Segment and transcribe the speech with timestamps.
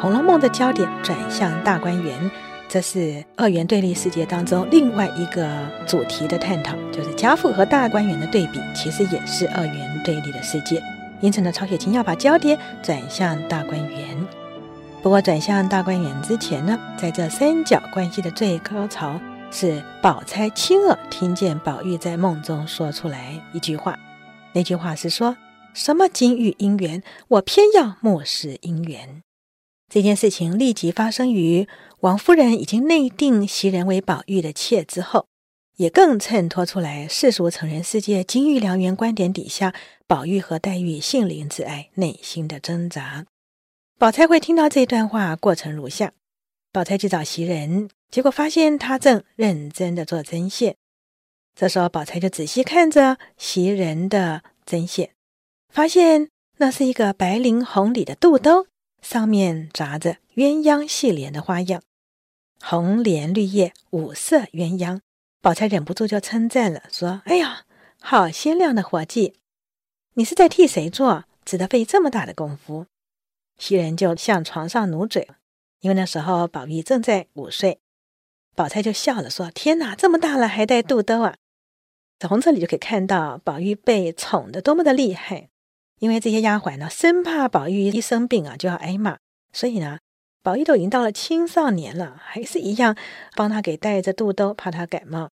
[0.02, 2.30] 《红楼梦》的焦点转向大观园，
[2.66, 5.46] 这是二元对立世界当中另外一个
[5.86, 10.82] 主题的探讨，就是贾府和大观园的对比，其实也是二元对立的世界。
[11.20, 14.26] 因此呢，曹雪芹要把焦点转向大观园。
[15.02, 19.20] 不过，转向大观园之前呢，在这三角关系的最高潮，
[19.50, 23.98] 是宝钗亲耳听见宝玉在梦中说出来一句话，
[24.54, 25.36] 那句话是说
[25.74, 29.22] 什么“金玉姻缘”，我偏要漠视姻缘。
[29.90, 31.66] 这件事情立即发生于
[31.98, 35.26] 王夫人已经内定袭人为宝玉的妾之后，
[35.78, 39.74] 也更衬托出来世俗成人世界金玉良缘观点底下
[40.06, 43.26] 宝玉和黛玉性灵之爱内心的挣扎。
[43.98, 46.12] 宝钗会听到这段话，过程如下：
[46.70, 50.76] 宝钗去找袭人，结果发现他正认真的做针线。
[51.58, 55.10] 这时候，宝钗就仔细看着袭人的针线，
[55.68, 58.68] 发现那是一个白绫红里的肚兜。
[59.02, 61.82] 上面扎着鸳鸯戏莲的花样，
[62.60, 65.00] 红莲绿叶五色鸳鸯。
[65.42, 67.64] 宝钗忍不住就称赞了，说：“哎呀，
[68.00, 69.34] 好鲜亮的活计！
[70.14, 71.24] 你是在替谁做？
[71.44, 72.86] 值得费这么大的功夫？”
[73.58, 75.28] 袭人就向床上努嘴，
[75.80, 77.80] 因为那时候宝玉正在午睡。
[78.54, 81.36] 宝钗就笑了，说：“天哪，这么大了还带肚兜啊！”
[82.18, 85.49] 从这里就可以看到宝玉被宠得多么的厉害。
[86.00, 89.18] 因为这些丫鬟呢，生怕宝玉一生病啊就要挨骂，
[89.52, 89.98] 所以呢，
[90.42, 92.96] 宝玉都已经到了青少年了，还是一样
[93.36, 95.28] 帮他给带着肚兜，怕他感冒。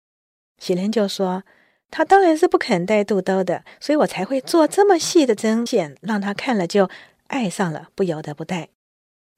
[0.59, 1.43] 袭人就说
[1.89, 6.89] ：“他当然是不肯带肚兜的，所以我才会做这么细的针线，让他看了就
[7.27, 8.69] 爱上了，不由得不带。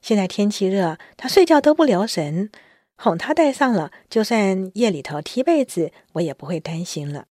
[0.02, 2.50] 现在天气热，他睡觉都不留神，
[2.96, 7.26] 哄他带上了，就算夜里头踢被子，我也不会担心了。”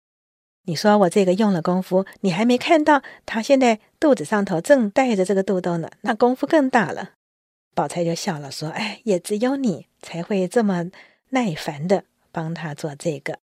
[0.69, 7.13] 你说我这个用了功夫，你还没看到他现在肚子上头正带着这个肚兜呢，那功夫更大了。
[7.75, 10.91] 宝钗就笑了，说：“哎，也只有你才会这么
[11.31, 13.39] 耐烦的帮他做这个，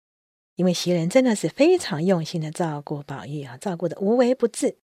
[0.58, 4.76] 因为袭人真的是非常用心的照顾宝玉啊，照顾的无微不至。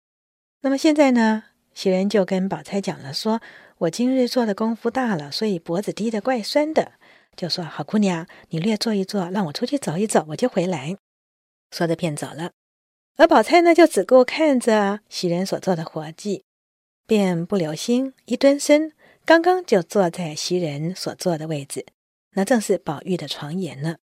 [0.61, 3.41] 那么现在呢，袭人就跟宝钗讲了，说
[3.79, 6.93] 我今日做的功夫大了，所以脖子低得怪酸的，
[7.35, 10.95] 就说好姑娘，你略坐一坐，让我出去走一走，我就回来。”
[11.71, 12.51] 说着便走了，
[13.17, 16.43] 而宝钗呢，就只顾看着袭人所做的活计，
[17.05, 18.93] 便不留心一蹲身，
[19.25, 21.85] 刚刚就坐在袭人所坐的位置，
[22.33, 23.97] 那正是宝玉的床沿呢。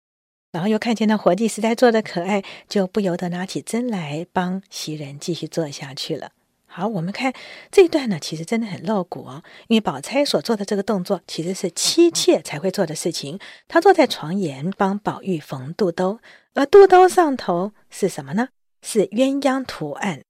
[0.51, 6.31] 然后又看见那活计实在做的可爱，就不由得拿起针来帮袭人继续做下去了。
[6.75, 7.31] 好，我们看
[7.71, 16.19] 这一段呢，其实真的很露骨哦，因为宝钗所做的这个动作其实是妻妾才会做的事情，她坐在床沿帮宝玉缝肚兜。
[16.55, 18.47] 而肚兜上头是什么呢？
[18.81, 20.23] 是鸳鸯图案，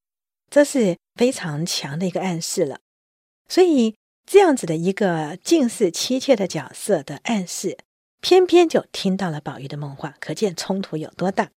[0.49, 2.79] 这是非常强的一个暗示了。
[3.47, 7.77] 所以这样子的一个近似妻妾的角色的暗示，
[8.19, 11.51] 偏偏就听到了宝玉的梦话，可见冲突有多大。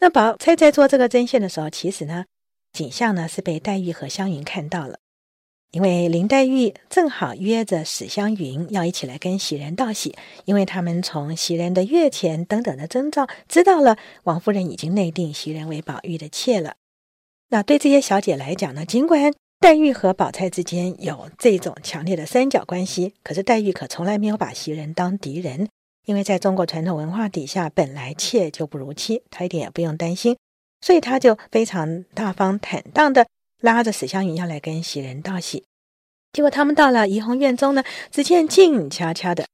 [0.00, 2.24] 那宝钗在做这个针线的时候，其实呢，
[2.72, 4.98] 景象呢是被黛玉和湘云看到了。
[5.72, 16.74] 因为林黛玉正好约着史湘云要一起来跟袭人道喜，因为他们从袭人的月钱等等的征兆，知道了王夫人已经内定袭人为宝玉的妾了。
[17.48, 25.68] 那对这些小姐来讲呢，尽管黛玉和宝钗之间有这种强烈的三角关系，可是黛玉可从来没有把袭人当敌人，
[26.04, 30.36] 因为在中国传统文化底下，本来妾就不如妻，她一点也不用担心，
[30.82, 33.26] 所以他就非常大方坦荡的。
[33.60, 35.64] 拉着史湘云要来跟袭人道喜，
[36.32, 39.46] 结果他们到了怡红院中呢，只见静悄悄的。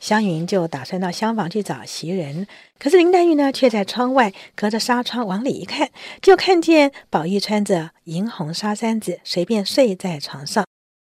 [0.00, 2.46] 湘云就打算到厢房去找袭人，
[2.78, 5.90] 可是林黛玉呢，却在窗外隔着纱窗往里一看，
[6.22, 10.66] 就看见宝玉穿着银红纱衫子，随便睡在床上，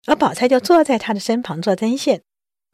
[0.08, 2.24] 而宝钗就坐在他的身旁做针线，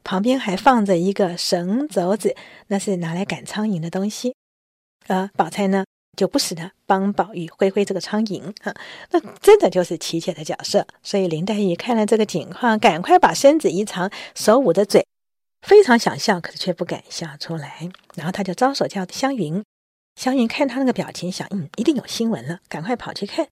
[0.02, 2.34] 旁边还放着一个绳轴子，
[2.68, 4.34] 那是拿来赶苍蝇的东西。
[5.06, 5.84] 而宝钗呢，
[6.20, 8.74] 就不时的帮宝玉挥挥这个苍蝇，哈，
[9.10, 10.86] 那真的就是琪姐的角色。
[11.02, 15.06] 所以林黛玉看了这个情况，赶快把身子一藏，手捂着嘴，
[15.62, 17.88] 非常想笑，可是却不敢笑出来。
[18.16, 19.64] 然后他就招手叫湘云，
[20.14, 23.48] 湘云看他那个表情，想，嗯，一定有新闻了，赶快跑去看。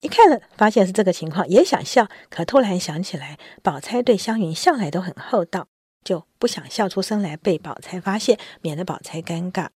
[0.00, 5.68] 一看了，发现是这个情况，也想笑，可突然想起来，宝钗对湘云向来都很厚道，
[6.04, 9.68] 就不想笑出声来，被宝钗发现，免得宝钗尴尬，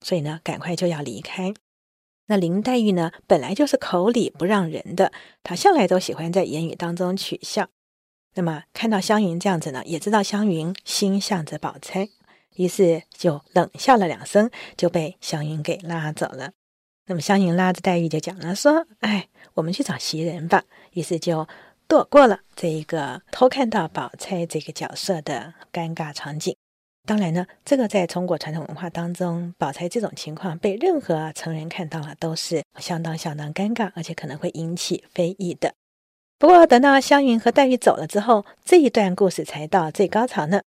[0.00, 1.54] 所以呢，赶快就要离开。
[2.26, 5.12] 那林黛玉呢，本来就是口里不让人的，
[5.42, 7.68] 她向来都喜欢在言语当中取笑。
[8.34, 12.08] 那么看到湘云这样子呢，也知道湘云心向着宝钗，
[12.56, 16.52] 于是就冷笑了两声，就被湘云给拉走了。
[17.06, 21.46] 那么湘云拉着黛玉就讲了说：“哎，我们去找袭人吧。”于是就
[21.86, 26.56] 躲过了这一个偷看到宝钗这个角色的尴尬场景。
[27.06, 35.72] 当然呢，这个在中国传统文化当中，宝钗这种情况被任何成人看到了，都是相当相当尴尬，而且可能会引起非议的。
[36.36, 40.62] 不过，等到湘云和黛玉走了之后，这一段故事才到最高潮呢。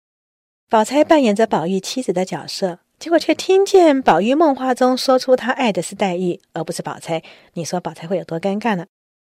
[0.71, 7.23] 宝钗扮演着宝玉妻子的角色，结果却听见宝玉梦话中说出他爱的是黛玉，而不是宝钗。
[7.55, 8.87] 你说宝钗会有多尴尬呢？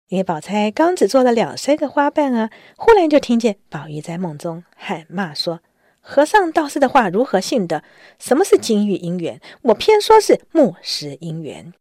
[0.09, 5.61] 因为宝钗刚只做了两三个花瓣啊，忽然就听见宝玉在梦中喊骂说。
[6.01, 7.85] 和尚道士的话如何信的？
[8.19, 9.41] 什么是金玉姻缘？
[9.63, 11.73] 我偏说是木石姻缘。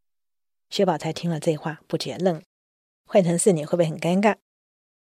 [0.70, 2.42] 薛宝钗听了这话，不觉愣。
[3.06, 4.36] 换成是你会不会很尴尬？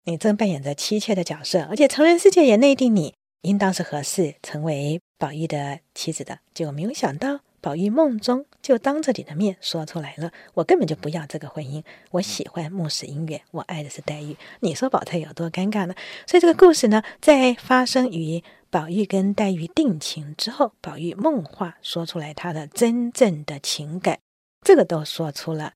[0.05, 6.39] 你正扮演着妻妾的角色，而且成人世界也内定你应当是合适成为宝玉的妻子的。
[6.53, 15.93] 结果没有想到，宝玉梦中就当着你的面说出来了：“我根本就不要这个婚姻，我喜欢木石姻缘，我爱的是黛玉。”你说宝钗有多尴尬呢？
[16.25, 18.43] 所以这个故事呢，在发生于。
[18.71, 24.19] 宝玉跟黛玉定情之后，宝玉梦话说出来他的真正的情感，
[24.63, 25.73] 这个都说出了。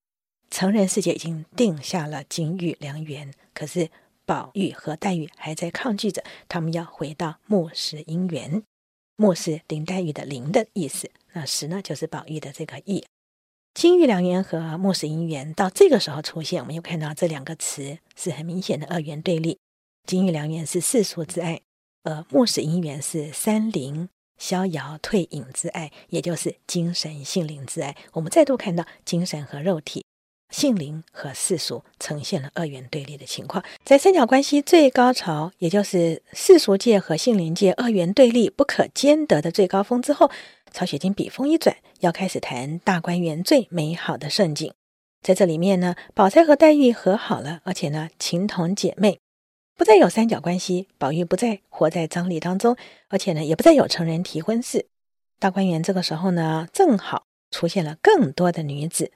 [0.51, 3.89] 成人世界已经定下了金玉良缘，可是
[4.27, 8.61] 宝玉和黛玉还在抗拒着，他们要回到木石姻缘。
[9.15, 13.05] 木是林黛玉的林的意思，那石呢就是宝玉的这个意。
[13.73, 19.57] 金玉良缘和木石姻缘到这个时候出现，我们又看到这两个词是很明显的二元对立。
[20.07, 21.61] 金玉良缘是世俗之爱。
[22.03, 27.95] 而，木石姻缘是山林逍遥退隐之爱，也就是精神性灵之爱。
[28.11, 30.05] 我们再度看到精神和肉体、
[30.53, 33.61] 性灵和世俗呈现了二元对立的情况。
[33.83, 40.29] 在三角关系最高潮，也就是世俗界和性灵界二元对立不可兼得的最高峰之后，
[40.71, 44.71] 曹雪芹笔锋一转，要开始谈大观园最美好的盛景。
[45.23, 49.19] 在这里面呢，宝钗和黛玉和好了，而且呢，情同姐妹。
[49.75, 52.77] 不再有三角关系，宝玉不再活在张力当中，
[53.09, 54.85] 而且呢，也不再有成人提婚事。
[55.39, 59.11] 大观园这个时候呢，正好出现了更多的女子，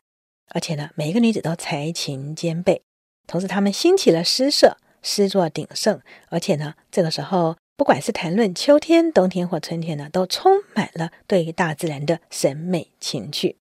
[0.49, 2.81] 而且呢，每一个女子都才情兼备，
[3.27, 13.57] 同时她们兴起了诗社，诗作鼎盛，而且呢，这个时候不管是谈论秋天、冬天或春天呢，都充满了对于大自然的审美情趣。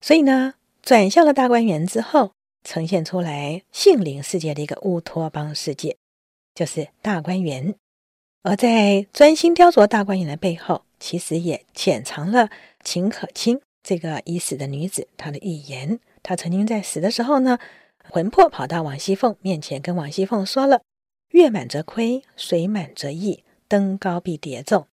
[0.00, 2.32] 所以呢，转向了大观园之后，
[2.64, 5.96] 呈现出来性灵世界的一个乌托邦世界。
[6.54, 7.74] 就是大观园，
[8.42, 12.48] 而在专心雕琢大观园的背后，其实也潜藏了
[12.82, 16.00] 秦可卿这个已死的女子她的预言。
[16.26, 17.56] 他曾经在死的时候呢，
[18.10, 20.82] 魂魄跑到王熙凤面前，跟王熙凤说了
[21.30, 24.88] ：“月满则亏，水满则溢，登高必跌重。”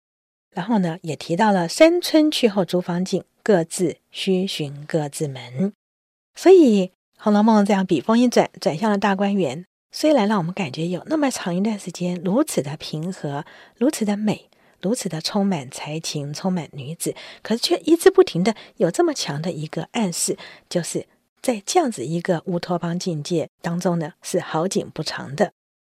[0.53, 5.73] 然后呢，也提到了山春去后诸方尽，各自须寻各自门。
[6.35, 9.65] 所以《红楼梦》这样笔锋一转，转向了大观园。
[9.91, 13.43] 虽然让我们感觉有那么长一段时间如此的平和，
[13.75, 20.37] 如此的美，如此的充满才情，充满女子，可是却一直不停的有这么强的一个暗示，
[20.69, 21.07] 就是
[21.43, 25.51] 在这样子一个乌托邦境界当中呢，是好景不长的。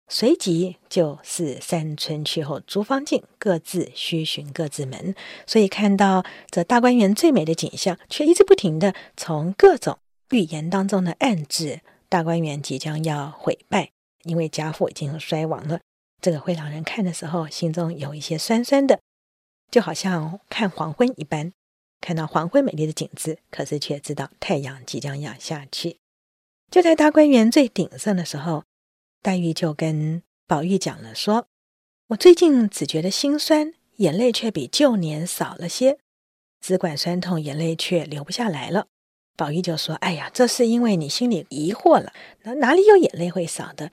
[0.07, 5.15] 随即就是三春去后诸方尽，各自须寻各自门。
[5.47, 9.99] 所以看到这大观园最美的景象，却一直不停的从各种
[10.31, 11.81] 预言当中的暗指。
[12.11, 13.91] 大观园即将要毁败，
[14.25, 15.81] 因为贾府已经衰亡了。
[16.21, 19.01] 这个会让人看的时候心中有一些酸酸的，
[19.71, 21.53] 就好像看黄昏一般，
[22.01, 25.99] 看到黄昏美丽的景致，可是却知道太阳即将要下去。
[26.71, 28.65] 就在大观园最鼎盛的时候，
[29.23, 31.49] 黛玉就跟宝玉讲了说
[32.09, 35.99] ：“我最近只觉得心酸，眼泪却比旧年少了些，
[36.61, 38.87] 只管酸痛，眼泪却流不下来了。”
[39.37, 42.13] 宝玉就说：“哎呀，这是因为你心里疑惑了，
[42.43, 43.93] 哪哪里有眼泪会少的？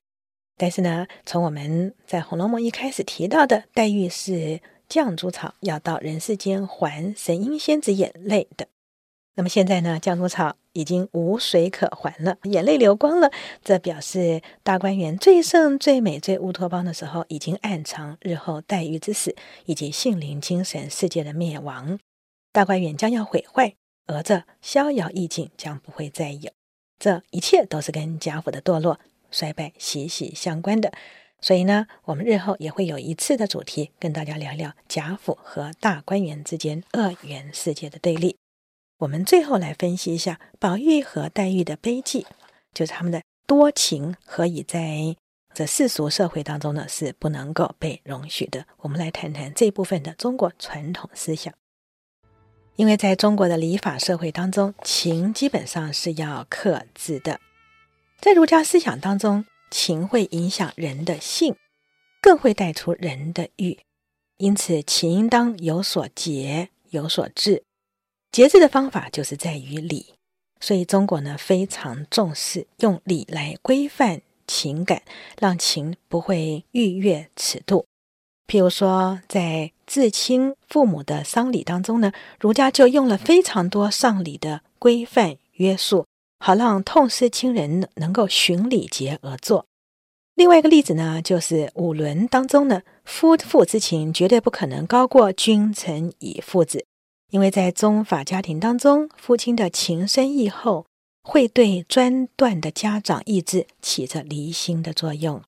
[0.57, 4.59] 但是呢，从我们在《红楼梦》一开始提到的，黛玉是
[4.89, 8.67] 绛珠草要到人世间还神瑛仙子眼泪的。
[9.35, 13.31] 那么现在呢，绛珠草已经无水可还了，眼泪流光了，
[13.63, 21.99] 这表示大观园最盛、最美、最乌托邦的时候，已经暗藏日后黛玉之死以及性灵精神世界的灭亡，
[22.51, 23.75] 大观园将要毁坏。”
[24.07, 26.51] 而这逍遥意境将不会再有，
[26.99, 28.99] 这一切都是跟贾府的堕落
[29.31, 30.93] 衰败息息相关的。
[31.41, 38.37] 所以呢，我们日后也会有一次的主题，跟大家聊聊贾府和大观园之间二元世界的对立。
[38.99, 42.25] 我们最后来分析一下宝玉和黛玉的悲剧，
[42.73, 45.15] 就是他们的多情，何以在
[45.53, 48.65] 这世俗社会当中呢，是不能够被容许的。
[48.77, 51.53] 我们来谈谈这部分的中国传统思想。
[52.77, 57.39] 因为在中国的礼法社会当中，情基本上是要克制的。
[58.19, 59.45] 在儒家思想当中，
[59.77, 61.53] 情会影响人的性，
[62.21, 63.77] 更会带出人的欲，
[64.37, 67.61] 因此情应当有所节，有所制。
[68.31, 70.13] 节制的方法就是在于礼，
[70.61, 75.01] 所以中国呢非常重视用礼来规范情感，
[75.37, 77.85] 让情不会逾越尺度。
[78.47, 86.05] 譬如说，在至亲父母的丧礼当中呢，儒家就用了非常多丧礼的规范约束，
[86.39, 89.65] 好让痛失亲人能够循礼节而做。
[90.35, 96.85] 另外一个例子呢，就是五伦当中呢，夫妇之情绝对不可能高过君臣以父子，
[97.31, 100.85] 因为在宗法家庭当中，父亲的情深义厚，
[101.23, 105.41] 会对专断的家长意志起着离心的作用，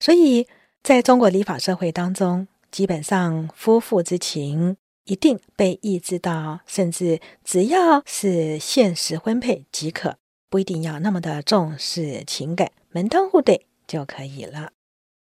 [0.00, 0.46] 所以。
[0.86, 10.16] 在中国礼法社会当中，基本上夫妇之情一定被抑制到，甚至只要是现实婚配即可，
[10.48, 14.72] 不一定要那么的重视情感，门当户对就可以了。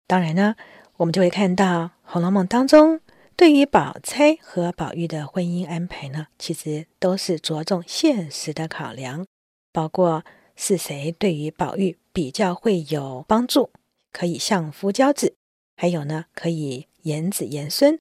[0.07, 0.57] 当然呢，
[0.97, 3.01] 我们就会看到《红楼梦》当中
[3.37, 9.25] 对于宝钗和宝玉的婚姻安排呢，其实都是着重现实的考量，
[9.73, 10.25] 包括
[10.57, 13.71] 是谁对于宝玉比较会有帮助，
[14.13, 15.35] 可以相夫教子。
[15.77, 17.99] 还有呢，可以延子延孙，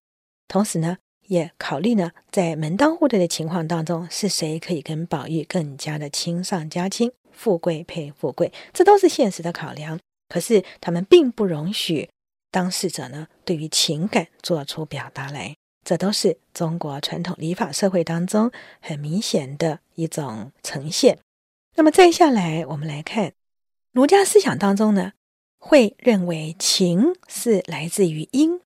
[0.50, 0.98] 同时呢，
[1.30, 10.00] 也考虑呢，在门当户对的情况当中，是谁可以跟宝玉更加的亲上加亲，富贵配富贵，这都是现实的考量。
[10.28, 12.10] 可是他们并不容许
[12.52, 15.56] 当事者呢，对于情感做出表达来，
[15.86, 21.20] 这都是中国传统礼法社会当中很明显的一种呈现。
[21.76, 23.34] 那么再下来，我们来看
[23.92, 25.14] 儒家思想当中呢。
[25.62, 28.62] 会认为情是来自于因，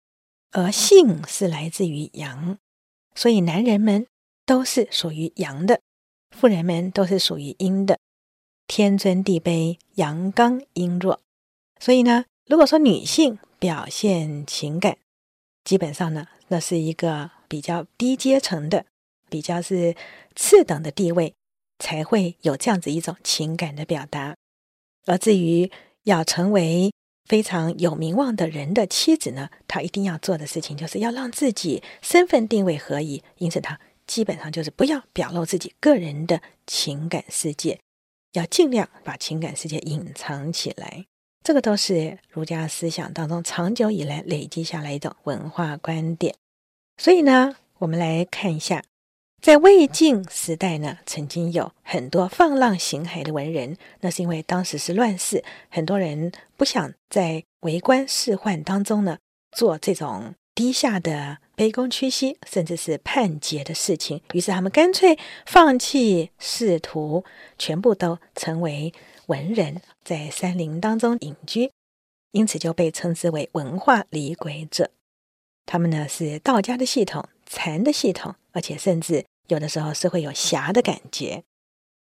[0.53, 2.57] 而性是来自于阳，
[3.15, 4.05] 所以男人们
[4.45, 5.81] 都是属于阳的，
[6.29, 7.97] 妇人们都是属于阴的。
[8.67, 11.19] 天尊地卑，阳刚阴弱。
[11.79, 14.97] 所以呢，如果说女性表现情感，
[15.63, 18.85] 基本上呢，那是一个比较低阶层的、
[19.29, 19.95] 比较是
[20.35, 21.33] 次等的地位，
[21.79, 24.35] 才会有这样子一种情感的表达。
[25.05, 25.71] 而至于，
[26.03, 26.93] 要成为
[27.25, 37.79] 非常有名望的人的妻子呢，她一定要做的事情就是要让自己身份定位合宜，因此她基本上就是不要表露自己个人的情感世界，
[38.33, 41.05] 要尽量把情感世界隐藏起来。
[41.43, 46.35] 这个都是儒家思想当中长久以来累积下来一种文化观点。
[46.97, 48.83] 所以呢，我们来看一下。
[49.43, 59.17] 在魏晋时代呢，曾经有很多放浪形骸的文人，那是因为当时是乱世，很多人不想在为官仕宦当中呢
[59.51, 67.25] 做这种低下的卑躬屈膝，甚至是叛逆的事情，于是他们干脆放弃仕途，
[67.57, 68.93] 全部都成为
[69.25, 71.69] 文人，在山林当中隐居，
[72.31, 74.91] 因此就被称之为文化离轨者。
[75.65, 79.25] 他们呢是道家的系统、禅的系统，而且甚至。
[79.47, 81.43] 有的时候是会有侠的感觉，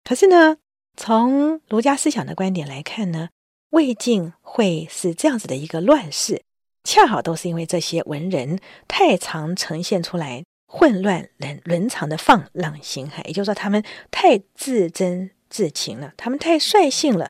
[0.03, 0.57] 可是呢，
[0.95, 3.29] 从儒家思想的观点来看呢，
[3.69, 6.43] 魏晋会是这样子的一个乱世，
[6.83, 17.29] 恰好都是因为这些文人太常呈现出来混乱人伦常的放浪形骸，也就是说，他们太自真自情了，他们太率性了。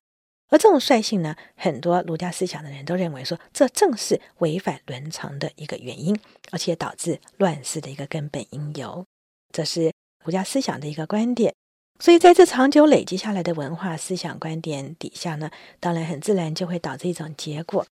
[0.49, 6.17] 而这种率性呢，很多儒家思想的人都认为说，这正是违反伦常的一个原因，
[6.51, 9.05] 而且导致乱世的一个根本因由。
[9.51, 9.91] 这是
[10.27, 11.55] 儒家思想的一个观点，
[11.99, 17.85] 所以在这长久累积下来的文化思想观点底下呢，当然很自然就会导致一种结果，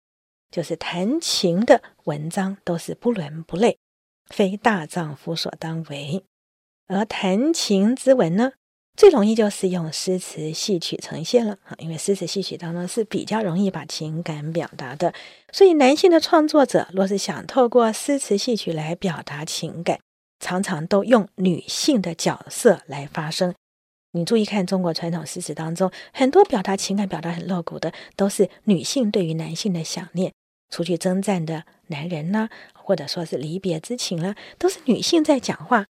[0.50, 3.78] 就是谈情的文章都是不伦不类，
[4.26, 6.22] 非大丈夫所当为。
[6.88, 8.52] 而谈情之文呢，
[8.98, 15.14] 最容易就是用诗词戏曲呈现了啊，因为诗词戏曲当中是比较容易把情感表达的，
[15.50, 19.98] 所以男性的创作者若是想透过诗词戏曲来表达情感。
[20.38, 23.54] 常常都用女性的角色来发声。
[24.12, 30.32] 你注意看中国传统诗词当中，很多表达情感、表达很露骨的，都是女性对于男性的想念。
[30.70, 35.86] 出去征战的男人呢，或者说是离别之情了，都是女性在讲话。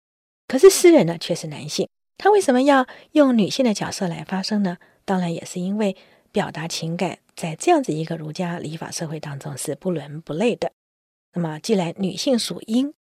[0.49, 1.89] 可是诗人呢，却是男性。
[2.19, 4.79] 他为什么要用女性的角色来发声呢？
[5.05, 5.97] 当然也是因为
[6.33, 10.73] 表达情感，在这样子一个儒家礼法社会当中是不伦不类的。
[11.35, 12.93] 那么，既然女性属阴。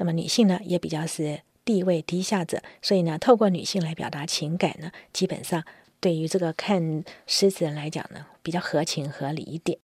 [0.00, 5.62] 那么女性呢，也比较是地位低下者，所以呢，透过女性来表达情感呢，基本上
[6.00, 9.78] 对于这个看狮子人来讲呢，比较合情合理一点。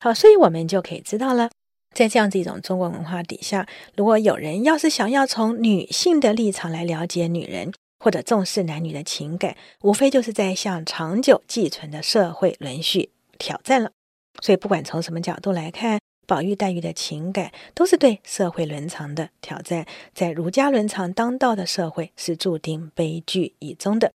[0.00, 1.48] 好，所以我们就可以知道了，
[1.94, 13.92] 在这样子一种中国文化底下，如果有人要是想要从女性的立场来了解女人，或者重视男女的情感，无非就是在向长久寄存的社会伦序挑战了。
[14.40, 19.86] 所以不管从什么角度来看，宝玉、黛玉的情感都是对社会伦常的挑战。
[20.14, 24.12] 在儒家伦常当道的社会，是注定悲剧以终的。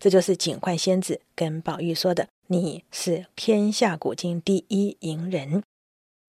[0.00, 5.62] 这就是警幻仙子跟宝玉说的：“你是天下古今第一淫人。”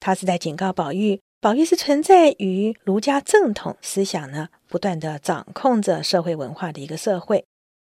[0.01, 7.45] 他是在警告宝玉，宝玉是存在于儒家正统思想呢，不断地掌控着社会文化的一个社会，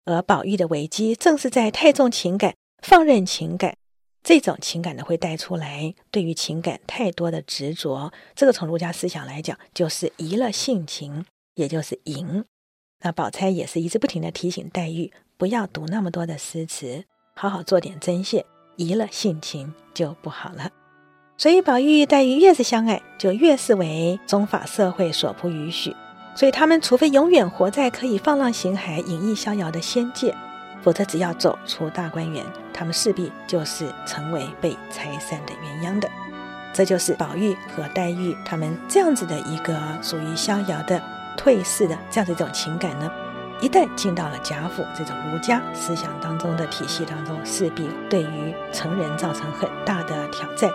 [0.07, 3.77] 而宝玉的危机正是在太重情感、放任情感。
[4.27, 8.13] 这种情感呢，会带出来对于情感太多的执着。
[8.35, 12.45] 这个从儒家思想来讲，就是移了性情，也就是淫。
[13.03, 17.05] 那宝钗也是一直不停地提醒黛玉，不要读那么多的诗词，
[17.37, 20.73] 好好做点针线，移了性情就不好了。
[21.39, 25.95] 所以宝玉、黛玉越是相爱，就越是为宗法社会所不允许。
[26.35, 30.35] 所以他们除非永远活在可以放浪形骸、隐逸逍遥的仙界。
[30.87, 36.09] 否则，只要走出大观园，他们势必就是成为被拆散的鸳鸯的。
[36.73, 41.03] 这就是宝玉和黛玉他们这样子的一个属于逍遥的、
[41.37, 43.11] 退世的这样的一种情感呢。
[43.61, 50.71] 一旦进到了贾府这种儒家思想当中的体系当中，势必对于成人造成很大的挑战。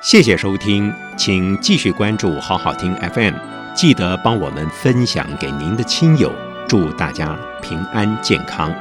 [0.00, 3.34] 谢谢收听，请继续关注好好听 FM，
[3.74, 6.32] 记得帮我们分享给您的亲友，
[6.68, 8.72] 祝大家平安健康。